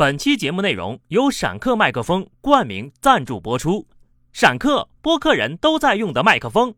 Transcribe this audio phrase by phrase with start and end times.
[0.00, 3.86] 本期节目内容由闪客麦克风冠名赞助播出。
[4.32, 6.74] 闪客播客人都在用的麦克风，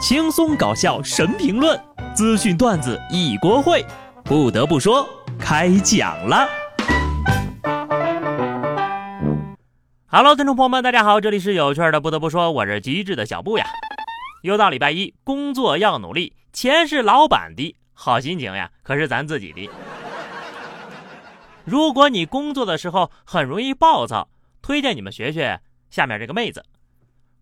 [0.00, 1.78] 轻松搞笑神评论，
[2.14, 3.84] 资讯段子一锅烩。
[4.24, 5.06] 不得不说，
[5.38, 6.48] 开讲了。
[10.06, 12.00] Hello，听众朋友们，大家好，这里是有趣的。
[12.00, 13.66] 不得不说，我是机智的小布呀。
[14.42, 19.68] 又到礼拜一，工作要努力，钱是老板的，好心情呀，可是咱自己的。
[21.68, 24.30] 如果你工作的时候很容易暴躁，
[24.62, 26.64] 推荐你们学学下面这个妹子。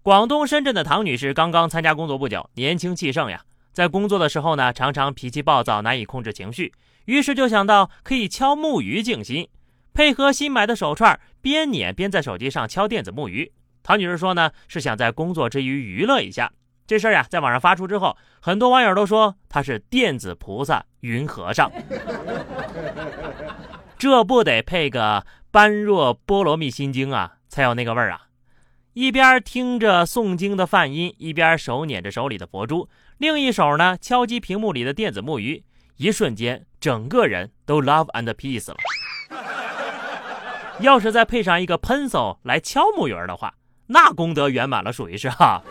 [0.02, 3.40] 广东深圳的唐女士刚刚参加工作不久，年轻气盛呀，
[3.72, 6.72] 在工作的时候呢，常常脾气暴躁，难以控制情绪，
[7.04, 9.48] 于是就想到可以敲木鱼静心，
[9.94, 13.52] 配合新买的手串，边捻边在手机上敲电子木鱼。
[13.84, 16.52] 唐女士说呢，是想在工作之余娱乐一下。
[16.84, 21.70] 这事儿呀，在网上发出之后，很多网友都说她是电子菩萨云和尚。
[23.98, 28.22] 这不得配个般若波罗蜜心经啊，才有那个味儿啊！
[28.92, 32.88] 一边听着诵经的梵音，一边手捻着手里的佛珠，
[33.18, 35.64] 另一手呢敲击屏幕里的电子木鱼，
[35.96, 38.76] 一瞬间整个人都 love and peace 了。
[40.80, 43.54] 要是再配上一个 pencil 来敲木鱼的话，
[43.86, 45.62] 那功德圆满了，属于是哈。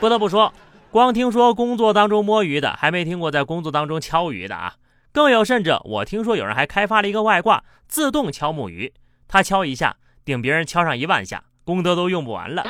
[0.00, 0.52] 不得不说，
[0.90, 4.74] 光听说工作当中摸鱼的，还没听过在工作当中敲鱼的啊。
[5.14, 8.92] 更有甚者，我听说有人还开发了一个外挂，自动敲木鱼。
[9.28, 12.64] 他敲一下，顶别人敲上一万下，功德都用不完了。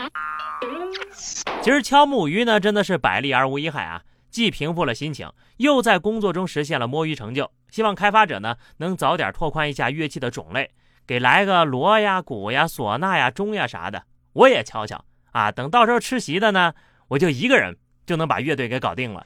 [1.62, 7.50] 其实敲木鱼呢，真的是百利而无一害啊，既平复了心情，又在工作中实现了摸鱼成就。
[7.70, 10.70] 希望开发者呢，能早点拓宽一下乐器的种类，
[11.06, 14.02] 给来个锣呀、鼓呀、唢呐呀、钟呀啥的，
[14.34, 15.50] 我也敲敲啊。
[15.50, 16.74] 等到时候吃席的呢，
[17.08, 19.22] 我就一个人就能把乐队给搞定了。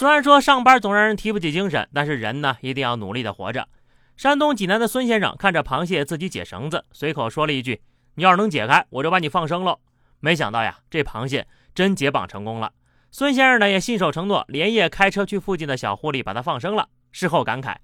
[0.00, 3.68] 虽然说上班总让人提不起精神，但是人呢一定要努力的活着。
[4.16, 7.82] 山东济南的孙先生看着螃蟹自己解绳子，随口说了一句
[8.16, 9.78] ：“你要是能解开，我就把你放生喽。”
[10.20, 12.72] 没想到呀，这螃蟹真解绑成功了。
[13.10, 16.88] 孙先生呢也信守承诺，连夜开车去附近的小湖里把它放生了。
[17.12, 17.76] 事后感慨：“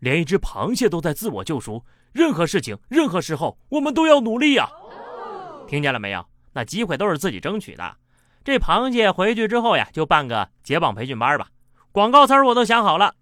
[0.00, 4.70] 连一只螃蟹都在自我救赎，任何事情、任何时候，我们都要努力呀！”
[5.68, 6.26] 听见了没有？
[6.54, 7.98] 那机会都是自己争取的。
[8.44, 11.48] 这螃蟹回去之后呀，就办个解绑培训班吧。
[11.92, 13.14] 广告词我都想好了，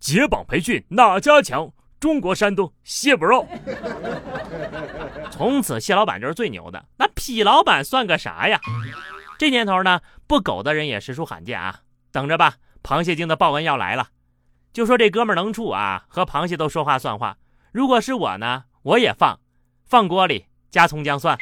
[0.00, 1.70] 解绑培训哪家强？
[1.98, 3.46] 中国山东蟹不肉。
[5.30, 8.60] 从此蟹老板就是最牛的，那痞老板算个啥呀？
[9.38, 11.80] 这年头呢，不苟的人也实属罕见啊。
[12.12, 14.08] 等着吧，螃蟹精的报恩要来了。
[14.72, 17.38] 就说这哥们能处啊，和螃蟹都说话算话。
[17.72, 19.38] 如果是我呢，我也放，
[19.84, 21.38] 放锅里加葱姜蒜。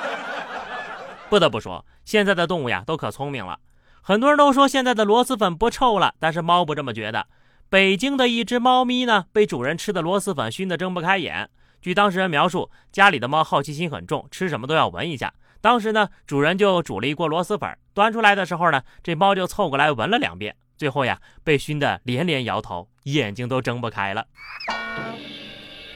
[1.28, 1.84] 不得不说。
[2.10, 3.60] 现在的动物呀，都可聪明了。
[4.02, 7.28] 很多人都说现在的螺蛳粉不臭了，但是猫不这么觉得。
[7.68, 11.48] 北京的一只猫咪呢，被主人吃的螺蛳粉熏得睁不开眼。
[11.80, 15.32] 据当事人描述，家里的猫好奇心很重，吃什么都要闻一下。
[15.60, 24.26] 当时呢，主人就煮了一锅螺蛳粉，端出来的时候呢，这猫就凑过来闻了两遍，最后呀，被熏得连连摇头，眼睛都睁不开了。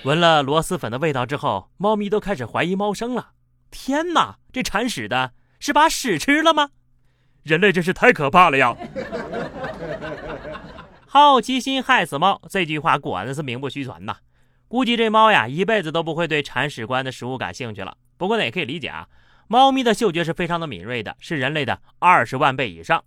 [0.05, 3.31] 闻了螺蛳粉的味道之后，猫咪都开始怀疑猫生了。
[3.73, 5.33] 天哪，这铲屎的！
[5.65, 6.69] 是把屎吃了吗？
[7.43, 8.77] 人类真是太可怕了呀！
[11.09, 14.15] 好奇心害死猫，这句话果然是名不虚传呐。
[14.69, 17.97] 估计这猫呀，一辈子都不会对铲屎官的食物感兴趣了。
[18.19, 19.09] 不过呢，也可以理解啊，
[19.49, 23.03] 猫咪的嗅觉是非常的敏锐的，是人类的二十万倍以上。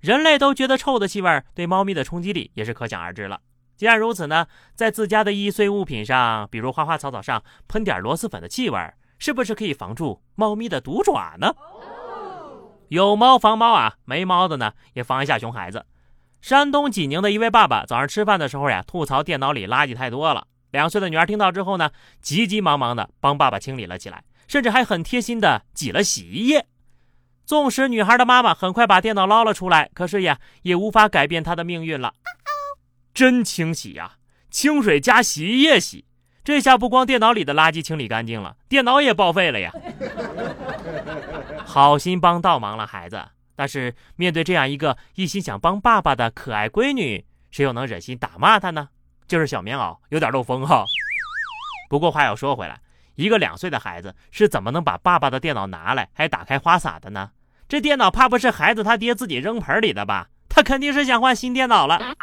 [0.00, 3.40] 人类都觉得臭的气味，对猫咪的冲击力也是可想而知了。
[3.74, 8.78] 既然如此呢，在自家的易碎物品上，比如花花草草上喷点螺蛳粉的气味，
[9.18, 11.54] 是不是可以防住猫咪的毒爪呢？
[12.92, 15.86] 有猫防猫啊，没猫的呢也防一下熊孩子。
[16.42, 20.46] 山东济宁的一位爸爸早上吃饭的时候呀，吐槽电脑里垃圾太多了。
[20.72, 26.66] 两岁的女儿听到之后呢，急急忙忙的帮爸爸清理了起来，甚至还很贴心的挤了洗衣液。
[27.46, 32.12] 纵使女孩的妈妈很快把电脑捞了出来，可是呀，也无法改变她的命运了。
[33.14, 34.16] 真清洗呀，
[34.50, 36.04] 清水加洗衣液洗，
[36.44, 39.72] 这下不光电脑里的垃圾清理干净了，电脑也报废了呀。
[41.72, 43.24] 好心帮倒忙了孩子，
[43.56, 48.90] 但是面对这样一个一心想帮爸爸的可爱闺女，谁又能忍心打骂她呢？
[49.26, 50.84] 就是小棉袄有点漏风哈。
[51.88, 52.78] 不过话又说回来，
[53.14, 57.30] 一个两岁的孩子是怎么能把爸爸的电脑拿来还打开花洒的呢？
[57.66, 60.28] 这电脑怕不是孩子他爹自己扔盆里的吧？
[60.50, 62.14] 他肯定是想换新电脑了。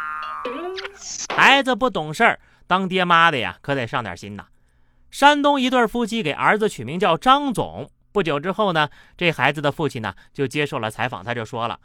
[1.34, 2.38] 孩子不懂事儿，
[2.68, 4.46] 当爹妈的呀可得上点心呐。
[5.10, 7.90] 山东一对夫妻给儿子取名叫张总。
[8.12, 11.78] 不久之后呢，这孩子的父亲呢就接受了采访，他就说了：“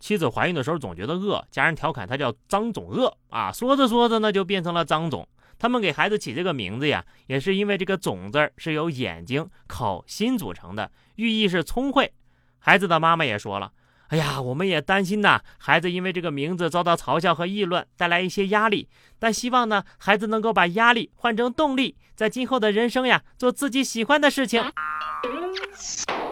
[0.00, 3.52] 妻子怀孕的时候总觉得饿，家人调侃他叫张总饿啊。
[3.52, 5.26] 说着说着呢，就变成了张总。
[5.58, 12.12] 他们给孩子起这个名字呀，也是因为这个“总”字是由眼睛、口、心组成的，寓意是聪慧。
[12.58, 13.72] 孩子的妈妈也说了
[14.08, 18.88] ：“哎呀，我们也担心呐，孩子因为这个名字遭到嘲笑和议论，带来一些压力。
[19.18, 24.62] 但希望呢，孩子能够把压力换成动力，在今后的人生呀，做自己喜欢的事情。”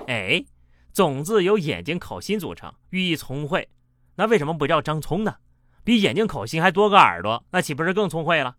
[0.06, 0.44] 哎
[0.92, 3.68] ，“总”字由眼睛、口、心组成，寓意聪慧。
[4.16, 5.36] 那为什么不叫张聪呢？
[5.82, 8.56] 比眼睛、口、心还多个耳朵，那岂不是更聪慧了？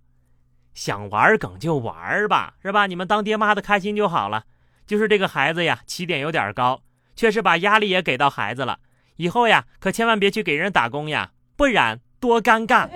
[0.73, 2.85] 想玩梗就玩吧，是吧？
[2.87, 4.43] 你们当爹妈的开心就好了。
[4.85, 6.81] 就是这个孩子呀，起点有点高，
[7.15, 8.79] 确实把压力也给到孩子了。
[9.15, 12.89] 以后呀，可千万别去给人打工呀，不然多尴尬。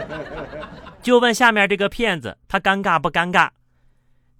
[1.02, 3.50] 就问下面这个骗子，他尴尬不尴尬？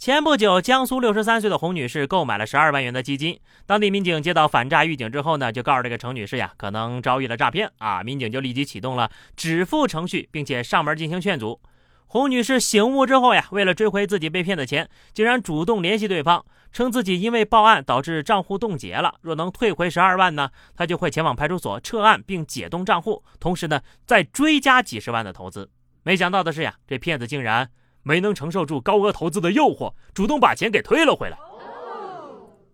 [0.01, 8.03] 前不久，江苏六十三岁的洪女士购买了十二万元的基金，当地民警接到反诈预警之后呢，就告诉这个程女士呀，可能遭遇了诈骗啊。
[8.03, 11.61] 民警就立即启动了止付程序，并且上门进行劝阻。
[12.07, 16.43] 洪女士醒悟之后呀，为了追回自己被骗的钱，竟然主动联系对方，
[16.73, 25.69] 称自己因为报案导致账户冻结了，若能退回十二万呢，她就会前往派出所撤案并解冻账户，同时呢再追加几十万的投资。
[26.03, 27.69] 没想到的是呀，这骗子竟然
[28.03, 31.39] 没能承受住高额投资的诱惑，主动把钱给退了回来。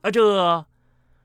[0.02, 0.64] 啊，这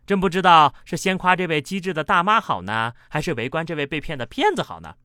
[0.05, 4.95] 真不知道是先夸这位机智的大妈好呢，还是围观这位被骗的骗子好呢？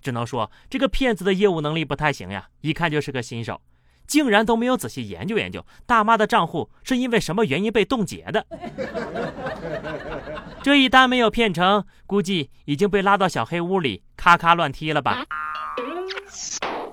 [0.00, 3.60] 只能说这个骗子的业务能力不太行呀，一看就是个新手，
[4.06, 8.46] 竟然都没有仔细研究研究大妈的账户是因为什么原因被冻结的。
[10.62, 15.24] 这一单没有骗成，估计已经被拉到小黑屋里咔咔乱踢了吧。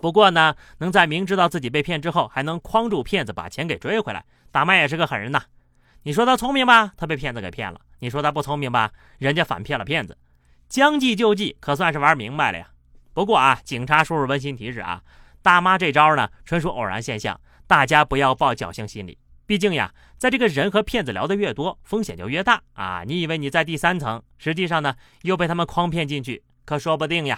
[0.01, 5.43] 不过呢，能在明知道自己被骗之后，还能框住骗子把钱给追回来，大妈也是个狠人呐。
[6.03, 10.17] 你说他聪明吧，他被骗子给骗了；你说他不聪明吧，人家反骗了骗子，
[10.67, 12.67] 将计就计，可算是玩明白了呀。
[13.13, 15.03] 不过啊，警察叔叔温馨提示啊，
[15.43, 19.19] 大妈这招呢纯属偶然现象，大家不要抱侥幸心理。
[19.45, 23.03] 毕竟呀，在这个人和骗子聊得越多，风险就越大啊。
[23.05, 27.37] 你以为你在第三层，实际上呢又被他们诓骗进去，可说不定呀。